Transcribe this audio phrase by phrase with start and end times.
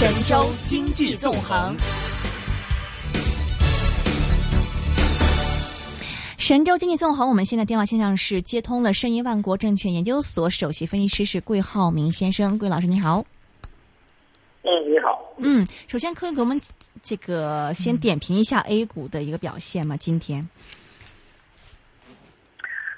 [0.00, 1.76] 神州经济纵横。
[6.38, 13.22] 神州经济纵横，我们现在电话线上是接通了申银万国证券研究所首席分析师是桂浩明先生，桂老师你好。
[14.62, 15.34] 嗯，你好。
[15.36, 16.58] 嗯，首先可以给我们
[17.02, 19.98] 这个先点评一下 A 股的一个表现吗？
[19.98, 20.48] 今天？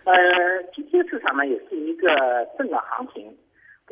[0.05, 0.15] 呃，
[0.73, 2.07] 今天市场呢也是一个
[2.57, 3.25] 震荡行情。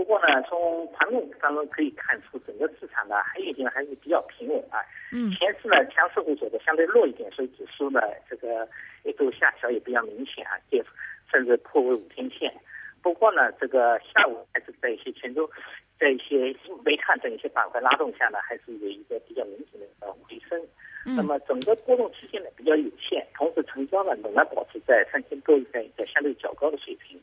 [0.00, 4.80] 不过呢，从盘面当中可以看出，整个市场呢还有一点还是比较平稳啊。
[5.12, 5.30] 嗯。
[5.32, 8.66] 前市呢强势股走的相对弱一点，所以指数呢这个
[9.04, 10.82] 一度下调也比较明显啊，跌
[11.30, 12.50] 甚至破位五天线。
[13.02, 15.46] 不过呢，这个下午还是在一些权重，
[16.00, 20.58] 在一些煤炭等一些板块拉动下呢，还是有一个比较明显的呃回升。
[21.04, 21.14] 嗯。
[21.14, 27.20] 那么整个波动区间呢比较有限，同时成交呢仍然保持在三千多亿在一个相对较高的水平。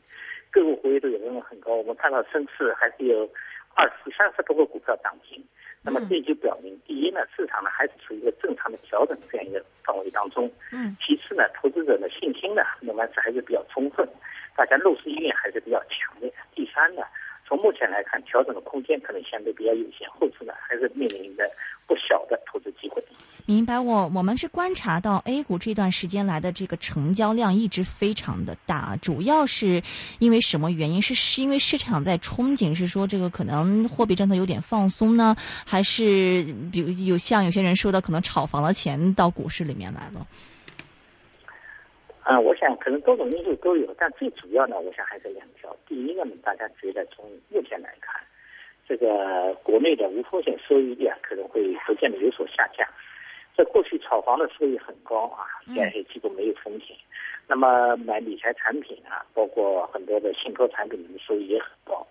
[0.50, 3.28] 个股活跃度也仍然很高，我们看到深市还是有
[3.74, 5.44] 二十三十多个股票涨停，
[5.82, 14.08] 那么这就表明，第一呢，市场呢还是处于一个正常的调整这样一个范围当中，嗯，其次呢，投资者的信心呢，仍然是还是比较充分，
[14.56, 16.32] 大家入市意愿还是比较强烈。
[16.54, 17.02] 第三呢，
[17.48, 21.48] 从目前来看，调整的空间可能相对比较有限，后市呢还是面临着
[21.86, 23.02] 不小的投资机会。
[23.46, 29.82] 明白，我我们是观察到 A 股这段时间来的这个成交量一直非常的大，主要是
[30.18, 31.00] 因为什么原因？
[31.00, 40.26] 是是因为市场在憧憬，是说这个可能货币政策有点放松呢，还是比如有像有些人说的，可能炒房的钱到股市里面来了？
[42.28, 45.74] 啊，我想可能多种因素都有，但最主要呢，我想还是两条。
[45.86, 48.20] 第一个呢，大家觉得从目前来看，
[48.86, 52.86] 这个国内的无风险收益率啊，可能会逐渐的有所下降。
[53.56, 56.94] 在过去炒房的收益很高啊，现在基本没有风险。
[57.46, 62.06] 那么买理财产品啊，包括很多的信托产品的收益也很高，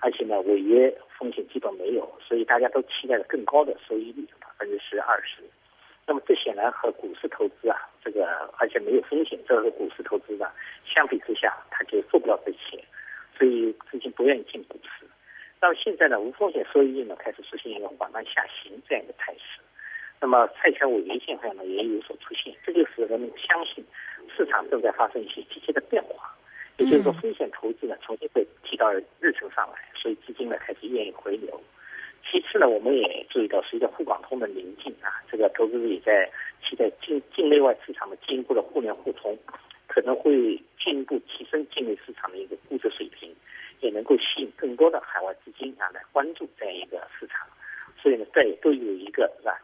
[0.00, 5.42] 而且呢违约风险基本没有，所以大家都期待着更高的收益率，百分之十二十。
[6.06, 8.26] 那么这显然和股市投资啊，这个
[8.58, 10.50] 而且没有风险，这个股市投资呢，
[10.84, 12.82] 相比之下它就做不了这些，
[13.38, 15.06] 所以资金不愿意进股市。
[15.60, 19.60] 那么现在呢，无风险收益率呢开始出现一个缓慢下行这样一个态势。
[20.20, 23.84] 那么债权违约现象呢也有所出现，这就使人们相信
[24.36, 26.34] 市场正在发生一些积极的变化，
[26.76, 31.58] 也就是说风险投资呢重新被提到日程上来，所以资金呢开始愿意回流。
[32.30, 36.28] 其次呢，我们也注意到随着沪港通的临近啊，这个投资者也在
[36.62, 39.38] 期待境境内外市场的进一步的互联互通，
[39.86, 43.32] 可能会进一步提升境内市场的一个估值水平，
[43.80, 47.46] 也能够吸引更多的海外资金啊来关注这样一个市场，
[48.02, 49.60] 所以呢，这也都有一个是吧？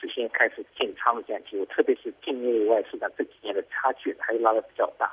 [0.00, 5.10] 事先开始建仓的这样机会，特别是境内外市场这几年的差距还是拉的比较大。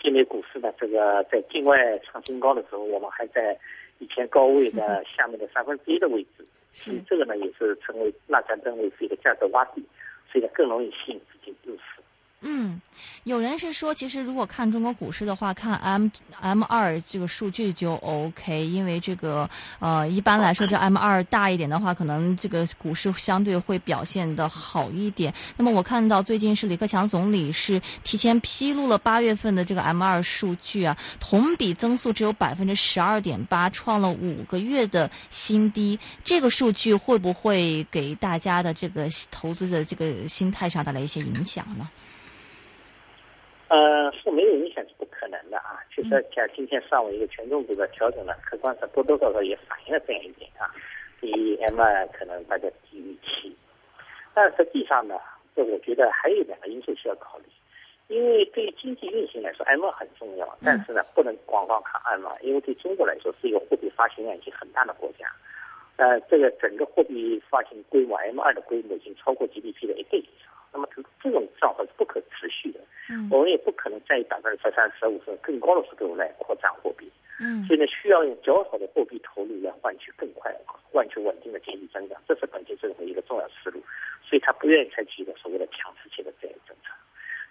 [0.00, 3.56] 境内股市呢，这个在境外创新高的时候，我们还在
[3.98, 9.82] 以前高位的下面的三分之一的位置，所以这个呢也是成为那家单位是一个价值洼地，
[10.30, 12.02] 所以呢更容易吸引资金入市。
[12.46, 12.78] 嗯，
[13.24, 16.08] 有人是说，其实如果看中国股市的话，看 M
[16.40, 25.32] M 二这个数据就 OK，因为这个呃，一般来说这 M 二大一点的话，可能这个股市相对会表现的好一点。
[25.56, 35.98] 那么我看到最近是李克强总理是提前披露了八月份的这个 M 二数据啊，同比增速只有百分之十二点八，创了五个月的新低。
[36.22, 41.88] 这个数据会不会给大家的这个投资的这个心态上带来一些影响呢？
[43.68, 45.80] 呃，是没有影响是不可能的啊。
[45.94, 50.70] 其实像今天上午一个权重股的调整呢，客观上多多少少也反映了这样一点啊。
[51.20, 53.56] 第一，M 二可能大家低预期，
[54.34, 55.18] 但实际上呢，
[55.56, 57.44] 这我觉得还有两个因素需要考虑。
[58.08, 65.26] 因为对于经济运行来说，M 二很重要，但是呢，不能光光看 M 二，因为对中国来说是一个货币发行量已经很大的国家。
[65.96, 70.52] 呃，这个整个货币发行规模 M 二的规模已经超过 GDP 的一倍以上。
[70.70, 72.20] 那么这这种状况是不可。
[73.14, 77.08] 嗯，我们也不可能在百分之十三、十五甚至更高的速度来扩张货币。
[77.38, 80.54] 嗯，所以呢，需要用较少的货币投入来换取更快、
[80.92, 83.80] 换取稳定的经济增长，这是本届政府一个重要思路。
[84.22, 86.90] 所以他不愿意采取一个所谓的强刺激的这样政策。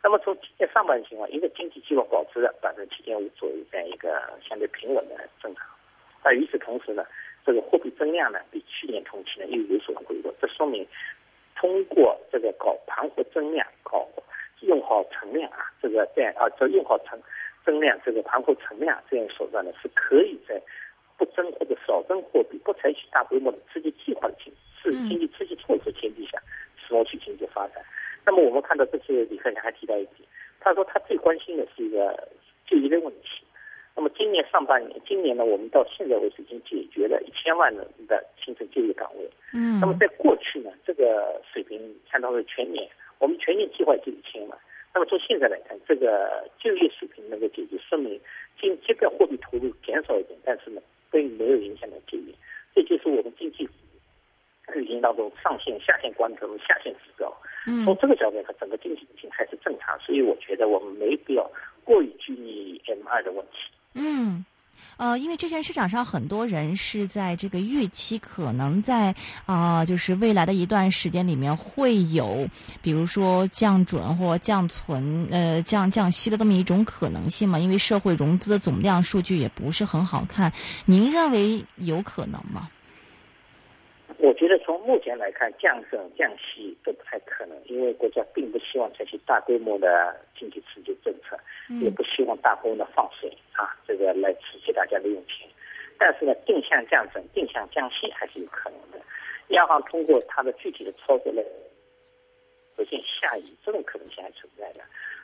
[0.03, 4.09] 那么从今年上半年情况，一个经济基本保持了百分之七点五左右这样一个
[4.47, 5.63] 相对平稳的增长。
[6.23, 7.05] 而与此同时呢，
[7.45, 10.85] 这个货币增量呢比去年同期呢又有所回落，这说明
[11.55, 14.07] 通过这个搞盘活增量、搞
[14.63, 17.19] 用好存量啊，这个在啊，这用好存
[17.65, 20.61] 增量，这个盘活存量这样手段呢，是可以在
[21.17, 24.51] 不增或者少增货币、不采取大规模的刺激计划的情
[24.81, 26.37] 是经济刺激措施前提下，
[26.75, 27.83] 使用去经济发展。
[28.25, 30.27] 那么我们看到这次李克强还提到一点，
[30.59, 32.27] 他说他最关心的是一个
[32.65, 33.42] 就业的问题。
[33.95, 39.29] 那么今年上半年，今年呢，我们到现在为止已经解决了一千万人的新增就业岗位。
[39.53, 39.79] 嗯。
[39.79, 41.79] 那么在过去呢，这个水平
[42.11, 44.57] 相当于全年，我们全年计划就一千万。
[44.95, 48.19] 那么从现在来看，这个就业水平能够解决，说明
[48.59, 50.81] 经即便货币投入减少一点，但是呢，
[51.11, 52.33] 并没有影响到就业。
[52.73, 53.69] 这就是我们经济
[54.73, 57.31] 运行当中上限、下限关头、下限指标。
[57.67, 57.85] 嗯。
[57.85, 61.47] 从这个角度来看，整个经济运行还是正常，所以我觉得我们没必要
[61.83, 63.69] 过于拘泥 M 二的问题。
[63.95, 64.45] 嗯，
[64.97, 69.13] 呃，因为之前市场上很多人是在这个预期，可能在
[69.45, 72.47] 啊，就是未来的一段时间里面会有，
[72.81, 77.59] 比如说降准或降存，呃，降降息的这么一种可能性嘛。
[77.59, 80.51] 因为社会融资的总量数据也不是很好看，
[80.85, 82.69] 您认为有可能吗？
[84.19, 91.37] 我觉得从目前来看，降准降息都不太可能，因为国家并不希望采取大规模的经济刺激政策，
[91.81, 95.45] 也不希望大规模的放水啊，这个来刺激大家的用钱。
[95.97, 98.99] 但是呢，定向降准、定向降息还是有可能的。
[99.49, 101.43] 央行通过它的具体的操作来
[102.75, 104.81] 实现下移，这种可能性还存在的。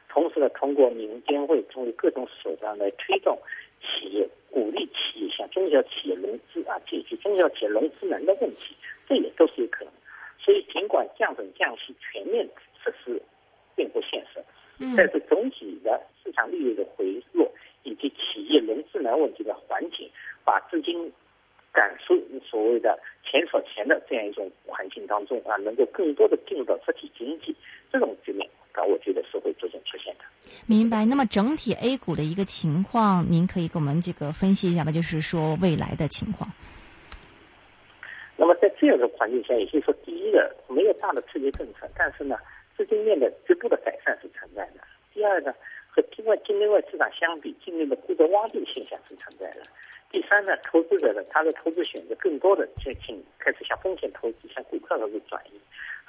[0.08, 3.38] 同时呢，通过民间会通过各种手段来推动
[3.82, 8.76] 企业，鼓励企业向中小企业融资啊，解决中小企业融资难的问题，
[9.08, 9.94] 这也都是有可能。
[10.40, 12.48] 所以，尽管降准降息全面
[12.84, 13.22] 实施
[13.76, 14.44] 并不现实，
[14.96, 17.52] 但是总体的市场利率的回落
[17.84, 19.99] 以及企业融资难问题的缓解，
[22.60, 27.56] 所谓的钱少钱的这样一种环境当中啊，能够更多的进入到实体经济
[27.90, 28.46] 这种局面。
[28.74, 30.26] 啊，我觉得是会逐渐出现的。
[30.66, 31.06] 明白。
[31.06, 34.92] 那么整体 A 股的一个情况，您可以给我们这个分析一下吗？
[34.92, 36.50] 就是说未来的情况。
[38.36, 42.38] 那么在这样的环境下，也就是说，第一个没有大的刺激政策，但是呢，
[42.76, 44.82] 资金面的局部的改善是存在的。
[45.14, 45.54] 第二呢，
[45.90, 49.62] 和境外境内外市场相比，境内的估值洼地现象是存在的。
[50.12, 55.60] 第三呢，投资者呢他的投资选择更多的就请开始向风险投资、向股票投资转移。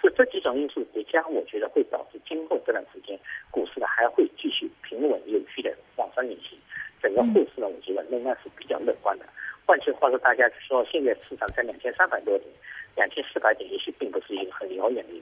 [0.00, 3.18] 所以这几种因素叠加，我觉得会导致今后这段时间
[3.50, 6.58] 股市呢还会继续平稳有序的往上运行。
[7.02, 9.26] 整个后市呢，我觉得仍然是比较乐观的。
[9.66, 12.48] 换句话说，大家说现在市场在两千三百多点、
[12.96, 15.19] 两千四百点，也许并不是一个很遥远的。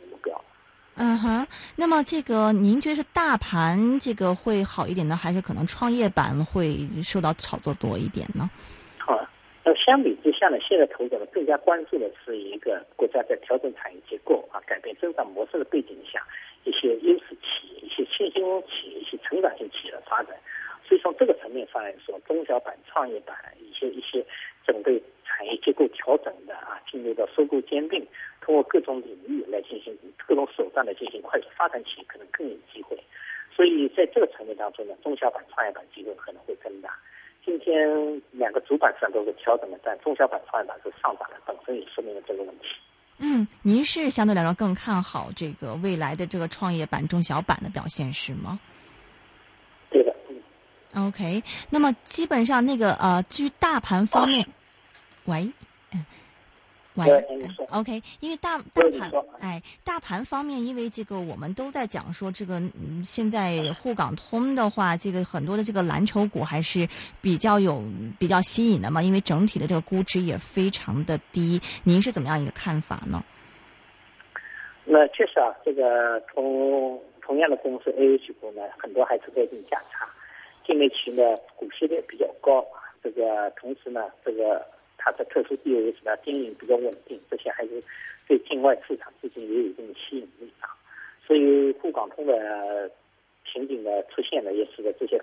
[1.01, 1.47] 嗯哼，
[1.77, 8.51] 那么这个您觉得是大盘这个会好一点呢，还是可能创业板会受到炒作多一点呢？
[9.07, 9.15] 啊，
[9.65, 16.21] 那相比之下呢，现在投资者更加关注的是一个国家在调整产业结构啊、改变增长模式的背景下，
[16.65, 20.35] 一些优势企业、一些新兴企业、一些成长性企业的发展。
[20.89, 24.25] 所以从这个层面上来说，中小板、创业板一些一些
[24.67, 24.91] 整个
[25.27, 28.01] 产业结构调整的啊，进入到收购兼并，
[28.41, 29.95] 通过各种领域来进行
[30.27, 32.97] 各种手段来进行快速发展企业，可能更有机会。
[33.55, 36.97] 所以在这个层面当中呢，中小板、创业板机会可能会更大。
[37.45, 42.67] 今天两个主板上都是调整的，但中小板、创业板是上涨的，本身也说明了这个问题。
[43.19, 48.59] 嗯，您是相对来说更看好这个未来的这个创业板、中小板的表现是吗？
[50.95, 54.47] OK，那么基本上那个呃，至于大盘方面，
[55.27, 55.53] 喂，
[55.93, 56.05] 嗯，
[56.95, 57.07] 喂
[57.71, 66.89] ，OK，因为大大盘，哎，大盘方面，因为这个我们都在讲说这个，嗯，现在沪港通的话，这个很多的这个蓝筹股还是
[67.21, 67.83] 比较有
[68.19, 71.61] 比较吸引的嘛，因为整体的这个估值也非常的低。
[71.85, 73.23] 您是怎么样一个看法呢？
[74.85, 80.09] 那确实啊，这个同同样的公司 A H 股呢，很多还是在定价差。
[80.69, 84.63] 境内企业呢，股息率比较高啊，这个同时呢，这个
[84.99, 87.83] 它的特殊地位使它经营比较稳定，这些还是
[88.27, 90.69] 对境外市场资金也有一定的吸引力啊。
[91.27, 92.91] 所以沪港通的
[93.51, 95.19] 情景的出现呢，也使得这些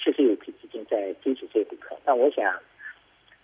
[0.00, 1.98] 确实有批资金在追逐这些股票。
[2.04, 2.56] 但我想，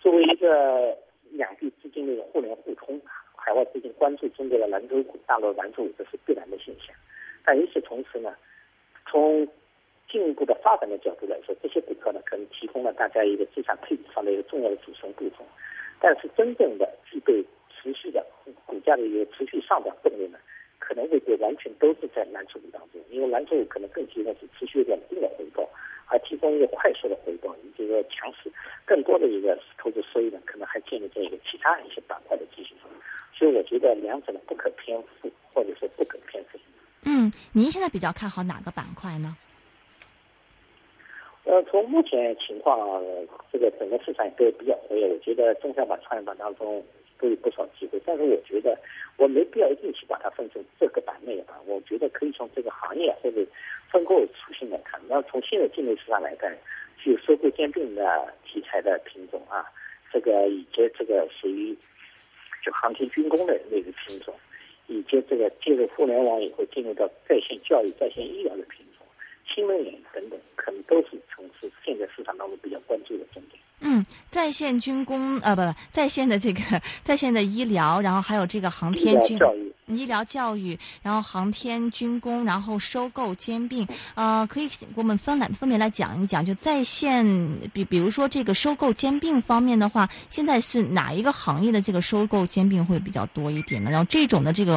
[0.01, 0.97] 作为一个
[1.33, 3.01] 两地资金的互联互通，
[3.35, 6.95] 海外资金关注中国的蓝筹股、大陆蓝筹股，这是必然的现象。
[7.45, 8.33] 但与此同时呢，
[9.11, 9.49] 从
[10.11, 15.47] 进一步的发展的角度来说，这些股票呢，可能提供了大家一个资产配置上的一个重要的组成部分。
[16.01, 18.25] 但是，真正的具备持续的
[18.65, 20.39] 股价的一个持续上涨动力呢，
[20.79, 25.69] 可能未必完全都是在蓝筹股当中，因为蓝筹股可能更希望是持续稳定的回报，
[26.07, 28.51] 而提供一个快速的回报，以及个强势
[28.87, 32.89] 更多的一个投资收益呢，可能还建立在一个其他一些板块的基础上。
[33.37, 36.59] 所以，我觉得两者呢不可偏负，或者说不可偏废。
[37.05, 39.37] 嗯，您现在比较看好哪个板块呢？
[41.49, 43.03] 呃，从目前情况，
[43.51, 46.85] 这个整个市场都比较活跃，我觉得中小板、创业板当中
[47.19, 47.99] 都有不少机会。
[48.05, 48.79] 但是我觉得
[49.17, 53.43] 我没必要一定去把它分成这个板那个板，我觉得可以从这个行业或者
[53.91, 55.01] 分割为属性来看。
[55.09, 56.55] 那从现在境内市场来看，
[56.99, 59.65] 具有收购兼并的题材的品种啊，
[60.13, 61.75] 这个以及这个属于
[62.63, 64.35] 就航天军工的那个品种，
[64.87, 68.88] 以及这个进入互联网以后进入到在线教育、在线医疗的品种，
[69.55, 73.61] 新能源等等，可能都是从事现在市场当中比较关注的重点。
[73.81, 76.61] 嗯，在线军工呃不在线的这个
[77.03, 79.39] 在线的医疗，然后还有这个航天军
[79.87, 83.87] 医疗教育，然后航天军工，然后收购兼并，
[84.17, 87.25] 呃，可以给我们分来分别来讲一讲，就在线
[87.73, 93.91] 比比如说这个收购兼并方面的话，现在是哪一个行业的这个收购兼并会比较多一点呢？
[93.91, 94.75] 然后这种的这个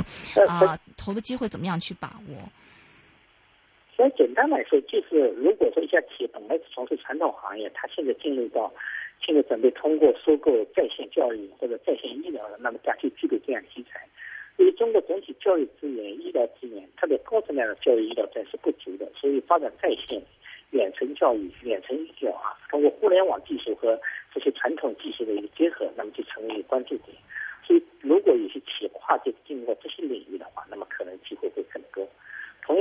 [0.47, 2.37] 啊投的机会怎么样去把握？
[4.01, 8.73] 所以简单来说，就是如果说一家企业本来是从事传统行业，它现在进入到
[9.23, 14.01] 现在准备通过收购在线教育或者在线医疗的，那么它就具备这样题材。
[14.57, 20.19] 因为中国整体教育资源、医疗资源，特别高质量的教育医疗资源是不足的，所以发展在线、
[20.71, 24.01] 远程教育、远程医疗啊，通过互联网技术和
[24.33, 27.15] 这些传统技术的一个结合，那么就成为关注点。
[27.63, 31.63] 所以，如果有些企业跨界进入到这些领域的话，那么可能机会会。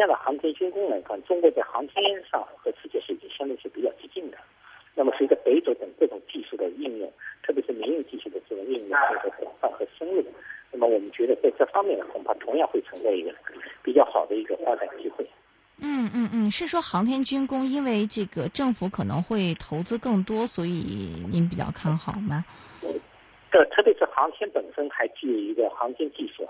[0.01, 4.39] 样的，航天军工来看，中国在航天上和世界是已经相对是比较接近的。
[4.95, 10.25] 那么，随着北斗等各种技术的应用，特别是民用技术的这种应用和广泛和深入，
[10.73, 13.33] 那么我们觉得在这方面恐怕同样会存在一个
[13.83, 15.25] 比较好的一个发展机会。
[15.83, 22.45] 嗯嗯嗯，是说航天军工，因为这个政府可能会投资更多，所以您比较看好吗？
[23.51, 26.47] 这特别是航天本身还具有一个航天技术。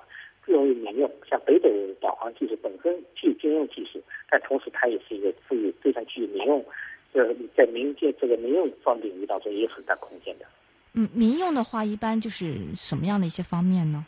[0.47, 1.69] 容易民用，像北斗
[2.01, 6.65] 导航技术本身具有军用技术，但同时它也是一个富有非常具有民用，
[7.13, 7.23] 呃，
[7.57, 10.47] 在民间这个民用方领域当中也有很大空间的。
[10.95, 14.05] 嗯，民用的话一般就是什么样的一些方面呢？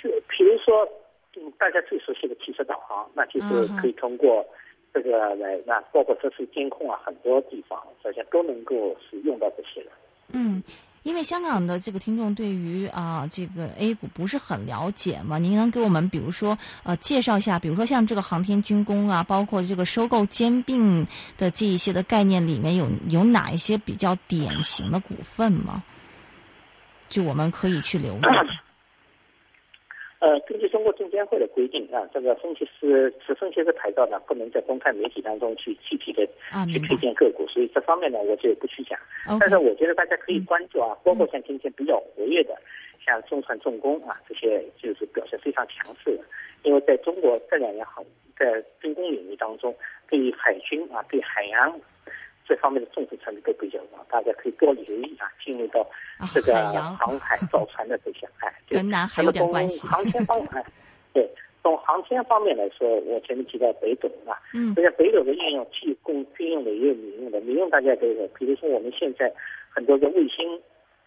[0.00, 0.88] 就比如说，
[1.36, 4.46] 嗯，大家最熟悉的汽车导航，那就是可以通过
[4.94, 9.90] 这个来，那包括这次监控啊，很多地方大家都能够是用到这些的。
[10.32, 10.62] 嗯。
[11.04, 21.06] 因为香港的这个听众对于啊这个 A 股不是很了解嘛，您能给我们比如说呃介绍一下，比如说像这个航天军工啊，包括这个收购兼并
[21.36, 25.82] 的这一些的概念里面有有哪一些比较典型的股份吗？
[27.10, 28.22] 就我们可以去留意。
[30.24, 36.26] 呃，根据中国证监会的规定啊，这个分析师持分析师牌照呢，不能在公开媒体当中去具体的
[36.72, 38.98] 去推荐个股，所以这方面呢，我就不去讲。
[39.38, 42.56] 但是我觉得大家可以关注啊，包括像今天比较活跃的，
[43.04, 46.24] 像中船重工啊，这些就是表现非常强势的。
[46.62, 48.02] 因为在中国这两年好，
[48.38, 49.76] 在军工领域当中，
[50.08, 51.78] 对于海军啊，对海洋。
[52.46, 55.86] 这方面的重视程度都比较高，大家可以多留意啊，进入到
[56.32, 56.54] 这个
[56.98, 59.88] 航海造船的这些，哎， 跟南海有点关系。
[59.88, 60.64] 航天方面，
[61.12, 61.28] 对，
[61.62, 67.40] 从航天方面来说，我前面提到北斗啊，嗯，这些北斗的应用既供军用的，也有民用的。
[67.40, 69.32] 民用大家都有，比如说我们现在
[69.70, 70.60] 很多的卫星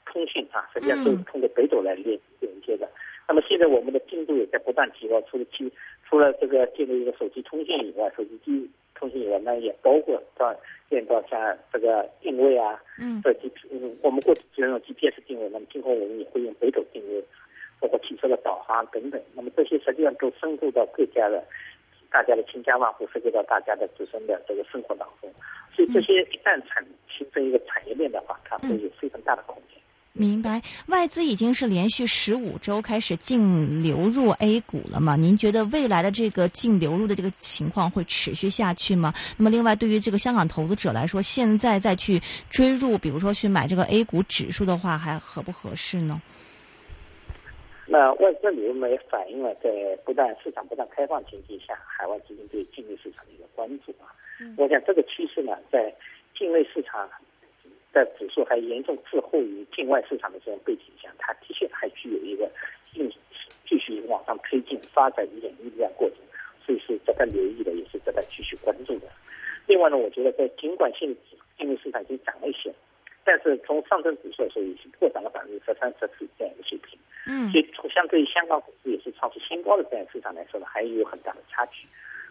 [0.05, 2.89] 通信啊，实际上都是通过北斗来连连接的。
[3.27, 5.71] 那么现在我们的精度也在不断提高，除了基
[6.09, 10.55] 除了这个建立一个手机通信以外，手机机通信以外，那也包括到。
[10.89, 11.37] 变到像
[11.69, 17.21] 这个定位啊，嗯，这 G P，嗯我们过去只用 G P S 定位，那么今后我们也会用北斗定位，
[17.81, 19.21] 包括汽车的导航等等。
[19.33, 21.43] 那么这些实际上都深入到各家的、
[22.09, 25.29] 大家的千家万户，涉及到大家的自身的这个生活当中。
[25.75, 29.77] 所以这些一旦产形成一个产业链的话，它会有非常大的空间。
[30.19, 35.15] 明白，外资已经是连续十五周开始净流入 A 股了嘛？
[35.15, 39.13] 您觉得未来的这个净流入的这个情况会持续下去吗？
[39.37, 42.19] 那么，另外对于这个香港投资者来说，现在再去
[42.49, 46.19] 追入，比如说去买这个 A 股指数的话，还合不合适呢？
[47.85, 49.69] 那外资流入也反映了在
[50.03, 54.09] 不断市场不断开放前提下，海外资金对境内市场的一个关注啊。
[54.57, 55.93] 我想这个趋势呢，在
[56.35, 57.07] 境内市场。
[57.97, 62.47] 在指数还严重滞后于境外市场的这种背景下，它的确还具有一个
[62.93, 63.11] 继
[63.67, 66.19] 继续往上推进、发展演绎的这样过程，
[66.63, 69.07] 所以是值得留意的，也是值得继续关注的。
[69.65, 71.09] 另外呢，我觉得在尽管现
[71.57, 72.71] 境内市场已经涨了一些，
[73.25, 76.99] 但是从上证指数来说，已经破涨了百分之十三、十四这样一个水平。
[77.25, 81.87] 嗯，所以从相对于香港股市也是创出新高的这样市场来说呢，还有很大的差距。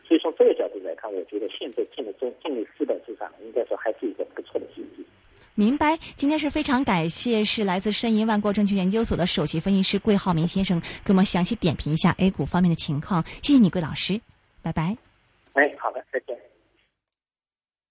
[0.06, 5.04] 所以从这个角度来看，我觉得现在进入中进入资本市场，应该说还是一个不错的机遇。
[5.58, 13.24] 明白，今天是非常感谢，是来自申银万国证券研究所的首席分析师桂浩明先生，给我们详细点评一下 A 股方面的情况。
[13.42, 14.20] 谢谢你，桂老师，
[14.60, 14.94] 拜拜。
[15.54, 16.36] 哎，好的，再见。